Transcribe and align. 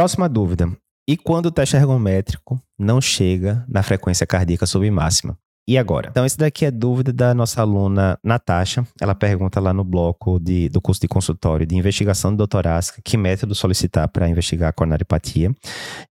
Próxima 0.00 0.30
dúvida. 0.30 0.66
E 1.06 1.14
quando 1.14 1.44
o 1.44 1.50
teste 1.50 1.76
ergométrico 1.76 2.58
não 2.78 3.02
chega 3.02 3.66
na 3.68 3.82
frequência 3.82 4.26
cardíaca 4.26 4.64
submáxima? 4.64 5.36
E 5.68 5.76
agora? 5.76 6.08
Então, 6.10 6.24
esse 6.24 6.38
daqui 6.38 6.64
é 6.64 6.70
dúvida 6.70 7.12
da 7.12 7.34
nossa 7.34 7.60
aluna 7.60 8.18
Natasha. 8.24 8.82
Ela 8.98 9.14
pergunta 9.14 9.60
lá 9.60 9.74
no 9.74 9.84
bloco 9.84 10.40
de, 10.40 10.70
do 10.70 10.80
curso 10.80 11.02
de 11.02 11.06
consultório 11.06 11.66
de 11.66 11.76
investigação 11.76 12.34
doutorásica 12.34 13.02
que 13.04 13.18
método 13.18 13.54
solicitar 13.54 14.08
para 14.08 14.26
investigar 14.26 14.70
a 14.70 14.72
coronaripatia. 14.72 15.54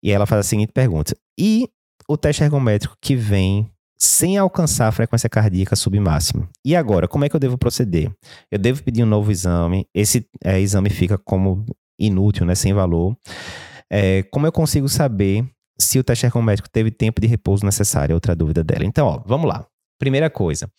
E 0.04 0.12
ela 0.12 0.28
faz 0.28 0.42
a 0.42 0.48
seguinte 0.48 0.71
pergunta: 0.71 1.18
E 1.36 1.68
o 2.08 2.16
teste 2.16 2.44
ergométrico 2.44 2.96
que 3.02 3.16
vem 3.16 3.71
sem 4.00 4.38
alcançar 4.38 4.88
a 4.88 4.92
frequência 4.92 5.28
cardíaca 5.28 5.76
submáxima. 5.76 6.48
E 6.64 6.76
agora, 6.76 7.08
como 7.08 7.26
é 7.26 7.30
que 7.30 7.36
eu 7.36 7.40
devo 7.40 7.58
proceder? 7.58 8.12
Eu 8.52 8.60
devo 8.60 8.84
pedir 8.84 9.04
um 9.04 9.08
novo 9.08 9.32
exame, 9.32 9.88
esse 9.96 10.28
é, 10.44 10.60
exame 10.62 10.92
fica 10.92 11.18
como 11.18 11.66
inútil, 12.00 12.46
né, 12.46 12.54
sem 12.54 12.71
valor. 12.71 13.18
É, 13.92 14.24
como 14.24 14.46
eu 14.46 14.52
consigo 14.52 14.88
saber 14.88 15.46
se 15.79 15.97
o 15.97 16.04
teste 16.04 16.25
ergométrico 16.25 16.70
teve 16.70 16.92
tempo 16.92 17.20
de 17.20 17.28
repouso 17.28 17.66
necessário? 17.66 18.14
Outra 18.14 18.36
dúvida 18.36 18.64
dela. 18.64 18.86
Então, 18.86 19.07
ó, 19.07 19.24
vamos 19.25 19.47
lá. 19.47 19.66
Primeira 19.97 20.30
coisa, 20.30 20.71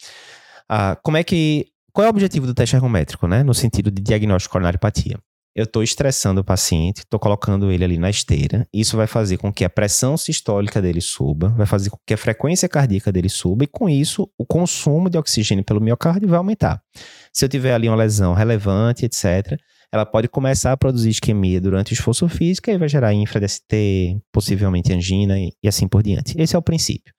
ah, 0.69 0.97
como 1.03 1.17
é 1.17 1.25
que 1.25 1.67
qual 1.93 2.05
é 2.05 2.09
o 2.09 2.11
objetivo 2.11 2.47
do 2.47 2.55
teste 2.55 2.77
ergométrico, 2.77 3.27
né, 3.27 3.43
no 3.43 3.53
sentido 3.53 3.91
de 3.91 4.01
diagnóstico 4.01 4.53
coronariopatia? 4.53 5.19
eu 5.55 5.65
estou 5.65 5.83
estressando 5.83 6.41
o 6.41 6.45
paciente, 6.45 6.99
estou 6.99 7.19
colocando 7.19 7.71
ele 7.71 7.85
ali 7.85 7.99
na 7.99 8.09
esteira. 8.09 8.67
Isso 8.73 8.97
vai 8.97 9.07
fazer 9.07 9.37
com 9.37 9.53
que 9.53 9.65
a 9.65 9.71
pressão 9.71 10.17
sistólica 10.17 10.81
dele 10.81 11.01
suba, 11.01 11.49
vai 11.49 11.67
fazer 11.67 11.91
com 11.91 11.99
que 12.07 12.15
a 12.15 12.17
frequência 12.17 12.69
cardíaca 12.69 13.11
dele 13.11 13.29
suba, 13.29 13.65
e 13.65 13.67
com 13.67 13.89
isso, 13.89 14.31
o 14.39 14.47
consumo 14.47 15.11
de 15.11 15.19
oxigênio 15.19 15.65
pelo 15.65 15.81
miocárdio 15.81 16.29
vai 16.29 16.39
aumentar. 16.39 16.81
Se 17.33 17.45
eu 17.45 17.49
tiver 17.49 17.75
ali 17.75 17.89
uma 17.89 17.97
lesão 17.97 18.33
relevante, 18.33 19.05
etc., 19.05 19.59
ela 19.93 20.07
pode 20.07 20.29
começar 20.29 20.73
a 20.73 20.77
produzir 20.77 21.11
isquemia 21.11 21.61
durante 21.61 21.93
o 21.93 21.95
esforço 21.95 22.29
físico 22.29 22.71
e 22.71 22.79
vai 22.79 22.89
gerar 22.89 23.13
infra-DST, 23.13 24.21
possivelmente 24.33 24.93
angina 24.93 25.39
e, 25.39 25.53
e 25.63 25.69
assim 25.69 25.89
por 25.89 26.03
diante. 26.03 26.41
Esse 26.41 26.55
é 26.55 26.59
o 26.59 26.63
princípio. 26.63 27.13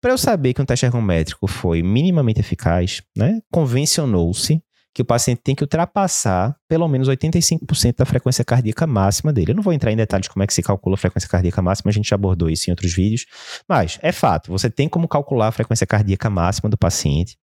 Para 0.00 0.12
eu 0.12 0.18
saber 0.18 0.52
que 0.52 0.60
um 0.60 0.64
teste 0.64 0.84
ergométrico 0.84 1.46
foi 1.46 1.82
minimamente 1.82 2.40
eficaz, 2.40 3.02
né, 3.16 3.40
convencionou-se 3.50 4.62
que 4.92 5.02
o 5.02 5.04
paciente 5.04 5.40
tem 5.42 5.54
que 5.54 5.62
ultrapassar 5.62 6.56
pelo 6.68 6.88
menos 6.88 7.08
85% 7.08 7.96
da 7.96 8.04
frequência 8.04 8.44
cardíaca 8.44 8.86
máxima 8.86 9.32
dele. 9.32 9.52
Eu 9.52 9.56
não 9.56 9.62
vou 9.62 9.72
entrar 9.72 9.92
em 9.92 9.96
detalhes 9.96 10.28
como 10.28 10.42
é 10.42 10.46
que 10.46 10.52
se 10.52 10.62
calcula 10.62 10.94
a 10.94 10.98
frequência 10.98 11.28
cardíaca 11.28 11.62
máxima, 11.62 11.90
a 11.90 11.92
gente 11.92 12.08
já 12.08 12.16
abordou 12.16 12.50
isso 12.50 12.68
em 12.68 12.72
outros 12.72 12.92
vídeos, 12.92 13.24
mas 13.68 13.98
é 14.02 14.12
fato, 14.12 14.50
você 14.50 14.68
tem 14.68 14.88
como 14.88 15.06
calcular 15.06 15.48
a 15.48 15.52
frequência 15.52 15.86
cardíaca 15.86 16.28
máxima 16.28 16.68
do 16.68 16.76
paciente, 16.76 17.38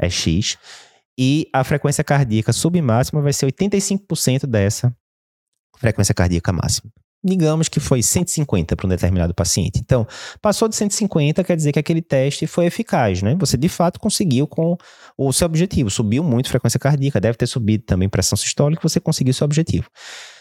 é 0.00 0.08
X, 0.08 0.56
e 1.20 1.46
a 1.52 1.62
frequência 1.62 2.02
cardíaca 2.02 2.50
submáxima 2.50 3.20
vai 3.20 3.34
ser 3.34 3.44
85% 3.44 4.46
dessa 4.46 4.90
frequência 5.78 6.14
cardíaca 6.14 6.50
máxima 6.50 6.90
digamos 7.22 7.68
que 7.68 7.78
foi 7.78 8.02
150 8.02 8.74
para 8.74 8.86
um 8.86 8.88
determinado 8.88 9.34
paciente. 9.34 9.78
Então, 9.78 10.06
passou 10.40 10.66
de 10.68 10.74
150, 10.74 11.44
quer 11.44 11.54
dizer 11.54 11.72
que 11.72 11.78
aquele 11.78 12.00
teste 12.00 12.46
foi 12.46 12.64
eficaz, 12.66 13.22
né? 13.22 13.36
Você 13.38 13.58
de 13.58 13.68
fato 13.68 14.00
conseguiu 14.00 14.46
com 14.46 14.76
o 15.18 15.32
seu 15.32 15.44
objetivo. 15.44 15.90
Subiu 15.90 16.24
muito 16.24 16.46
a 16.46 16.50
frequência 16.50 16.80
cardíaca, 16.80 17.20
deve 17.20 17.36
ter 17.36 17.46
subido 17.46 17.84
também 17.84 18.08
pressão 18.08 18.36
sistólica, 18.38 18.80
você 18.82 18.98
conseguiu 18.98 19.34
seu 19.34 19.44
objetivo. 19.44 19.86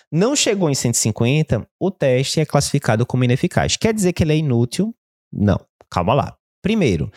Não 0.09 0.35
chegou 0.35 0.69
em 0.69 0.75
150, 0.75 1.67
o 1.79 1.91
teste 1.91 2.39
é 2.39 2.45
classificado 2.45 3.05
como 3.05 3.25
ineficaz. 3.25 3.75
Quer 3.75 3.93
dizer 3.93 4.13
que 4.13 4.23
ele 4.23 4.33
é 4.33 4.37
inútil? 4.37 4.95
Não. 5.31 5.59
Calma 5.89 6.13
lá. 6.13 6.35
Primeiro, 6.61 7.11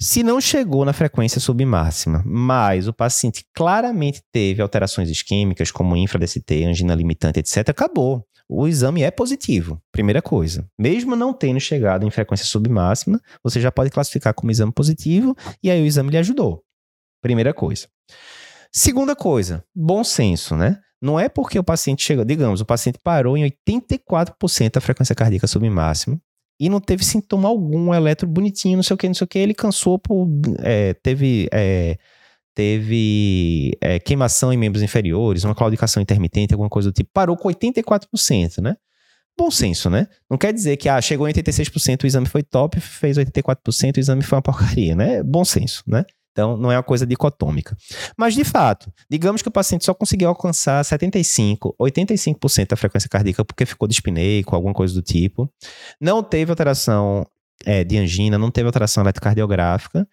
se 0.00 0.22
não 0.22 0.40
chegou 0.40 0.84
na 0.84 0.92
frequência 0.92 1.40
submáxima, 1.40 2.22
mas 2.26 2.86
o 2.86 2.92
paciente 2.92 3.44
claramente 3.54 4.22
teve 4.30 4.60
alterações 4.60 5.08
isquêmicas, 5.08 5.70
como 5.70 5.96
infra-DST, 5.96 6.64
angina 6.64 6.94
limitante, 6.94 7.40
etc., 7.40 7.68
acabou 7.70 8.26
o 8.48 8.66
exame 8.66 9.02
é 9.02 9.10
positivo, 9.10 9.80
primeira 9.90 10.22
coisa. 10.22 10.68
Mesmo 10.78 11.16
não 11.16 11.32
tendo 11.32 11.58
chegado 11.58 12.06
em 12.06 12.10
frequência 12.10 12.46
submáxima, 12.46 13.20
você 13.42 13.60
já 13.60 13.72
pode 13.72 13.90
classificar 13.90 14.32
como 14.34 14.50
exame 14.50 14.72
positivo 14.72 15.36
e 15.62 15.70
aí 15.70 15.82
o 15.82 15.86
exame 15.86 16.10
lhe 16.10 16.18
ajudou. 16.18 16.62
Primeira 17.20 17.52
coisa. 17.52 17.88
Segunda 18.72 19.16
coisa, 19.16 19.64
bom 19.74 20.04
senso, 20.04 20.54
né? 20.54 20.78
Não 21.02 21.18
é 21.18 21.28
porque 21.28 21.58
o 21.58 21.64
paciente 21.64 22.04
chegou, 22.04 22.24
digamos, 22.24 22.60
o 22.60 22.64
paciente 22.64 22.98
parou 23.02 23.36
em 23.36 23.50
84% 23.68 24.72
da 24.72 24.80
frequência 24.80 25.14
cardíaca 25.14 25.46
submáxima 25.46 26.20
e 26.58 26.68
não 26.68 26.80
teve 26.80 27.04
sintoma 27.04 27.48
algum, 27.48 27.94
eletro 27.94 28.26
bonitinho, 28.26 28.76
não 28.76 28.82
sei 28.82 28.94
o 28.94 28.96
que, 28.96 29.06
não 29.06 29.14
sei 29.14 29.24
o 29.24 29.28
que, 29.28 29.38
ele 29.38 29.54
cansou 29.54 29.98
por. 29.98 30.28
É, 30.60 30.94
teve. 30.94 31.48
É, 31.52 31.96
teve 32.54 33.76
é, 33.82 33.98
queimação 33.98 34.50
em 34.50 34.56
membros 34.56 34.82
inferiores, 34.82 35.44
uma 35.44 35.54
claudicação 35.54 36.02
intermitente, 36.02 36.54
alguma 36.54 36.70
coisa 36.70 36.90
do 36.90 36.94
tipo, 36.94 37.10
parou 37.12 37.36
com 37.36 37.50
84%, 37.50 38.62
né? 38.62 38.76
Bom 39.38 39.50
senso, 39.50 39.90
né? 39.90 40.08
Não 40.30 40.38
quer 40.38 40.54
dizer 40.54 40.78
que 40.78 40.88
ah, 40.88 40.98
chegou 41.02 41.28
em 41.28 41.32
86%, 41.34 42.04
o 42.04 42.06
exame 42.06 42.26
foi 42.26 42.42
top, 42.42 42.80
fez 42.80 43.18
84%, 43.18 43.98
o 43.98 44.00
exame 44.00 44.22
foi 44.22 44.36
uma 44.36 44.42
porcaria, 44.42 44.96
né? 44.96 45.22
Bom 45.22 45.44
senso, 45.44 45.82
né? 45.86 46.06
Então, 46.36 46.54
não 46.54 46.70
é 46.70 46.76
uma 46.76 46.82
coisa 46.82 47.06
dicotômica. 47.06 47.74
Mas, 48.14 48.34
de 48.34 48.44
fato, 48.44 48.92
digamos 49.08 49.40
que 49.40 49.48
o 49.48 49.50
paciente 49.50 49.86
só 49.86 49.94
conseguiu 49.94 50.28
alcançar 50.28 50.84
75%, 50.84 51.74
85% 51.80 52.68
da 52.68 52.76
frequência 52.76 53.08
cardíaca 53.08 53.42
porque 53.42 53.64
ficou 53.64 53.88
dispneico, 53.88 54.54
alguma 54.54 54.74
coisa 54.74 54.92
do 54.92 55.00
tipo. 55.00 55.50
Não 55.98 56.22
teve 56.22 56.52
alteração 56.52 57.26
é, 57.64 57.82
de 57.82 57.96
angina, 57.96 58.36
não 58.36 58.50
teve 58.50 58.66
alteração 58.66 59.02
eletrocardiográfica, 59.02 60.06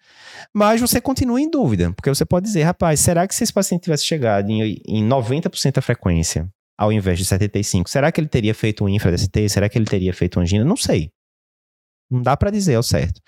mas 0.50 0.80
você 0.80 0.98
continua 0.98 1.38
em 1.38 1.50
dúvida, 1.50 1.92
porque 1.92 2.08
você 2.08 2.24
pode 2.24 2.46
dizer, 2.46 2.62
rapaz, 2.62 3.00
será 3.00 3.28
que 3.28 3.34
se 3.34 3.44
esse 3.44 3.52
paciente 3.52 3.82
tivesse 3.82 4.06
chegado 4.06 4.48
em, 4.48 4.80
em 4.88 5.06
90% 5.06 5.74
da 5.74 5.82
frequência, 5.82 6.48
ao 6.78 6.90
invés 6.90 7.18
de 7.18 7.26
75%, 7.26 7.86
será 7.86 8.10
que 8.10 8.18
ele 8.18 8.28
teria 8.28 8.54
feito 8.54 8.82
um 8.82 8.88
infra-DST? 8.88 9.50
Será 9.50 9.68
que 9.68 9.76
ele 9.76 9.84
teria 9.84 10.14
feito 10.14 10.40
angina? 10.40 10.64
Não 10.64 10.76
sei. 10.76 11.10
Não 12.10 12.22
dá 12.22 12.34
para 12.34 12.50
dizer 12.50 12.76
ao 12.76 12.82
certo. 12.82 13.20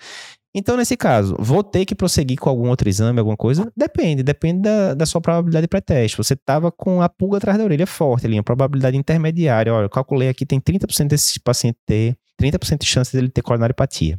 Então, 0.59 0.75
nesse 0.75 0.97
caso, 0.97 1.35
vou 1.37 1.63
ter 1.63 1.85
que 1.85 1.93
prosseguir 1.93 2.39
com 2.39 2.49
algum 2.49 2.67
outro 2.69 2.89
exame, 2.89 3.19
alguma 3.19 3.37
coisa? 3.37 3.71
Depende, 3.77 4.23
depende 4.23 4.63
da, 4.63 4.95
da 4.95 5.05
sua 5.05 5.21
probabilidade 5.21 5.67
pré-teste. 5.67 6.17
Você 6.17 6.33
estava 6.33 6.71
com 6.71 6.99
a 6.99 7.07
pulga 7.07 7.37
atrás 7.37 7.59
da 7.59 7.63
orelha 7.63 7.85
forte 7.85 8.25
ali, 8.25 8.39
a 8.39 8.41
probabilidade 8.41 8.97
intermediária. 8.97 9.71
Olha, 9.71 9.85
eu 9.85 9.89
calculei 9.89 10.29
aqui, 10.29 10.47
tem 10.47 10.59
30% 10.59 11.09
desse 11.09 11.39
paciente 11.39 11.77
ter 11.85 12.17
30% 12.41 12.79
de 12.79 12.87
chance 12.87 13.15
dele 13.15 13.29
ter 13.29 13.43
coronariopatia. 13.43 14.17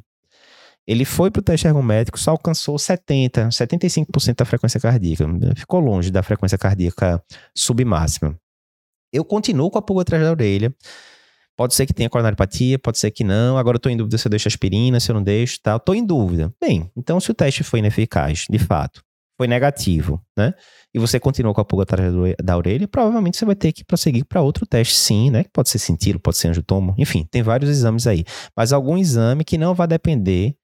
Ele 0.86 1.04
foi 1.04 1.28
para 1.28 1.40
o 1.40 1.42
teste 1.42 1.66
ergométrico, 1.66 2.16
só 2.20 2.30
alcançou 2.30 2.76
70%, 2.76 3.48
75% 3.48 4.36
da 4.36 4.44
frequência 4.44 4.78
cardíaca. 4.78 5.26
Ficou 5.56 5.80
longe 5.80 6.12
da 6.12 6.22
frequência 6.22 6.56
cardíaca 6.56 7.20
submáxima. 7.52 8.38
Eu 9.12 9.24
continuo 9.24 9.72
com 9.72 9.78
a 9.78 9.82
pulga 9.82 10.02
atrás 10.02 10.22
da 10.22 10.30
orelha. 10.30 10.72
Pode 11.58 11.74
ser 11.74 11.86
que 11.86 11.92
tenha 11.92 12.08
coronariopatia, 12.08 12.78
pode 12.78 13.00
ser 13.00 13.10
que 13.10 13.24
não. 13.24 13.58
Agora 13.58 13.74
eu 13.74 13.78
estou 13.78 13.90
em 13.90 13.96
dúvida 13.96 14.16
se 14.16 14.28
eu 14.28 14.30
deixo 14.30 14.46
aspirina, 14.46 15.00
se 15.00 15.10
eu 15.10 15.14
não 15.16 15.22
deixo, 15.24 15.58
tal. 15.60 15.78
Estou 15.78 15.92
em 15.92 16.06
dúvida. 16.06 16.54
Bem, 16.60 16.88
então 16.96 17.18
se 17.18 17.32
o 17.32 17.34
teste 17.34 17.64
foi 17.64 17.80
ineficaz, 17.80 18.46
de 18.48 18.60
fato, 18.60 19.02
foi 19.36 19.48
negativo, 19.48 20.22
né? 20.36 20.54
E 20.94 21.00
você 21.00 21.18
continuou 21.18 21.52
com 21.52 21.60
a 21.60 21.64
pulga 21.64 21.82
atrás 21.82 22.14
da 22.40 22.56
orelha, 22.56 22.86
provavelmente 22.86 23.36
você 23.36 23.44
vai 23.44 23.56
ter 23.56 23.72
que 23.72 23.84
prosseguir 23.84 24.24
para 24.24 24.40
outro 24.40 24.64
teste, 24.64 24.94
sim, 24.94 25.30
né? 25.30 25.46
Pode 25.52 25.68
ser 25.68 25.80
sentido, 25.80 26.20
pode 26.20 26.36
ser 26.36 26.46
angiotomo, 26.46 26.94
enfim, 26.96 27.26
tem 27.28 27.42
vários 27.42 27.68
exames 27.68 28.06
aí. 28.06 28.24
Mas 28.56 28.72
algum 28.72 28.96
exame 28.96 29.42
que 29.42 29.58
não 29.58 29.74
vai 29.74 29.88
depender 29.88 30.54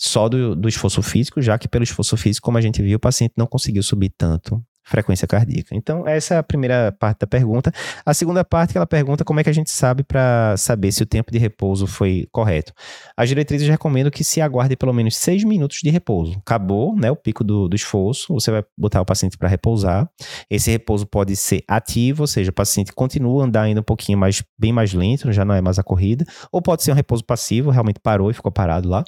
só 0.00 0.28
do, 0.28 0.54
do 0.54 0.68
esforço 0.68 1.02
físico, 1.02 1.42
já 1.42 1.58
que 1.58 1.66
pelo 1.66 1.82
esforço 1.82 2.16
físico, 2.16 2.44
como 2.44 2.56
a 2.56 2.60
gente 2.60 2.80
viu, 2.80 2.98
o 2.98 3.00
paciente 3.00 3.34
não 3.36 3.48
conseguiu 3.48 3.82
subir 3.82 4.12
tanto 4.16 4.64
frequência 4.86 5.26
cardíaca. 5.26 5.74
Então, 5.74 6.06
essa 6.06 6.34
é 6.34 6.38
a 6.38 6.42
primeira 6.42 6.92
parte 6.98 7.18
da 7.18 7.26
pergunta. 7.26 7.72
A 8.04 8.14
segunda 8.14 8.44
parte 8.44 8.70
que 8.70 8.78
ela 8.78 8.86
pergunta 8.86 9.24
como 9.24 9.40
é 9.40 9.44
que 9.44 9.50
a 9.50 9.52
gente 9.52 9.70
sabe 9.70 10.04
para 10.04 10.56
saber 10.56 10.92
se 10.92 11.02
o 11.02 11.06
tempo 11.06 11.32
de 11.32 11.38
repouso 11.38 11.88
foi 11.88 12.28
correto. 12.30 12.72
As 13.16 13.28
diretrizes 13.28 13.68
recomendam 13.68 14.10
que 14.10 14.22
se 14.22 14.40
aguarde 14.40 14.76
pelo 14.76 14.92
menos 14.92 15.16
seis 15.16 15.42
minutos 15.42 15.80
de 15.82 15.90
repouso. 15.90 16.38
Acabou 16.38 16.94
né, 16.94 17.10
o 17.10 17.16
pico 17.16 17.42
do, 17.42 17.68
do 17.68 17.74
esforço, 17.74 18.32
você 18.32 18.50
vai 18.52 18.64
botar 18.78 19.00
o 19.00 19.04
paciente 19.04 19.36
para 19.36 19.48
repousar. 19.48 20.08
Esse 20.48 20.70
repouso 20.70 21.04
pode 21.04 21.34
ser 21.34 21.64
ativo, 21.66 22.22
ou 22.22 22.26
seja, 22.28 22.50
o 22.50 22.54
paciente 22.54 22.92
continua 22.92 23.42
a 23.42 23.46
andar 23.46 23.62
ainda 23.62 23.80
um 23.80 23.84
pouquinho 23.84 24.16
mais, 24.16 24.42
bem 24.56 24.72
mais 24.72 24.94
lento, 24.94 25.32
já 25.32 25.44
não 25.44 25.54
é 25.54 25.60
mais 25.60 25.80
a 25.80 25.82
corrida, 25.82 26.24
ou 26.52 26.62
pode 26.62 26.84
ser 26.84 26.92
um 26.92 26.94
repouso 26.94 27.24
passivo, 27.24 27.70
realmente 27.70 27.98
parou 27.98 28.30
e 28.30 28.34
ficou 28.34 28.52
parado 28.52 28.88
lá. 28.88 29.04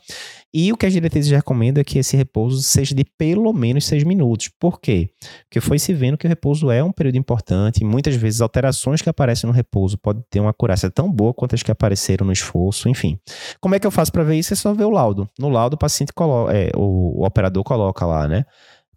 E 0.53 0.73
o 0.73 0.77
que 0.77 0.87
as 0.87 0.93
diretrizes 0.93 1.31
recomendam 1.31 1.81
é 1.81 1.85
que 1.85 1.99
esse 1.99 2.17
repouso 2.17 2.63
seja 2.63 2.95
de 2.95 3.05
pelo 3.05 3.53
menos 3.53 3.85
seis 3.85 4.03
minutos. 4.03 4.49
Por 4.59 4.81
quê? 4.81 5.11
Porque 5.45 5.61
foi 5.61 5.79
se 5.79 5.93
vendo 5.93 6.17
que 6.17 6.27
o 6.27 6.29
repouso 6.29 6.71
é 6.71 6.83
um 6.83 6.91
período 6.91 7.17
importante 7.17 7.83
e 7.83 7.85
muitas 7.85 8.15
vezes 8.15 8.41
alterações 8.41 9.03
que 9.03 9.11
aparecem 9.11 9.47
no 9.47 9.55
repouso 9.55 9.99
podem 9.99 10.25
ter 10.31 10.41
uma 10.41 10.51
acurácia 10.51 10.91
tão 10.91 11.11
boa 11.13 11.35
quanto 11.35 11.55
as 11.55 11.63
que 11.63 11.71
apareceram 11.71 12.27
no 12.27 12.33
esforço, 12.33 12.89
enfim. 12.89 13.19
Como 13.61 13.75
é 13.75 13.79
que 13.79 13.87
eu 13.87 13.91
faço 13.91 14.11
para 14.11 14.25
ver 14.25 14.37
isso? 14.37 14.55
É 14.55 14.57
só 14.57 14.73
ver 14.73 14.85
o 14.85 14.91
laudo. 14.91 15.29
No 15.39 15.51
laudo 15.51 15.75
o 15.75 15.79
paciente 15.79 16.13
coloca, 16.15 16.57
é, 16.57 16.71
o, 16.75 17.21
o 17.21 17.27
operador 17.27 17.63
coloca 17.63 18.07
lá, 18.07 18.27
né? 18.27 18.45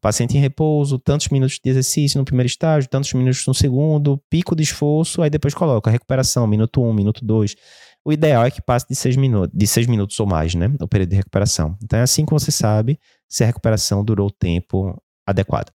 Paciente 0.02 0.36
em 0.36 0.42
repouso, 0.42 0.98
tantos 0.98 1.30
minutos 1.30 1.60
de 1.64 1.70
exercício 1.70 2.18
no 2.18 2.26
primeiro 2.26 2.48
estágio, 2.48 2.90
tantos 2.90 3.14
minutos 3.14 3.46
no 3.46 3.54
segundo, 3.54 4.20
pico 4.32 4.56
de 4.56 4.64
esforço, 4.64 5.22
aí 5.22 5.30
depois 5.30 5.54
coloca 5.54 5.92
recuperação, 5.92 6.48
minuto 6.48 6.82
1, 6.82 6.90
um, 6.90 6.92
minuto 6.92 7.24
2. 7.24 7.56
O 8.04 8.12
ideal 8.12 8.44
é 8.44 8.52
que 8.52 8.62
passe 8.62 8.88
de 8.90 8.96
6 8.96 9.16
minutos, 9.16 9.56
de 9.56 9.68
seis 9.68 9.86
minutos 9.86 10.20
ou 10.20 10.26
mais, 10.26 10.56
né? 10.56 10.74
O 10.82 10.88
período 10.88 11.10
de 11.10 11.18
recuperação. 11.18 11.78
Então 11.84 12.00
é 12.00 12.02
assim 12.02 12.26
que 12.26 12.34
você 12.34 12.52
sabe 12.52 13.00
se 13.30 13.44
a 13.44 13.48
recuperação 13.48 14.04
durou 14.04 14.28
o 14.28 14.32
tempo 14.32 15.00
adequado. 15.26 15.70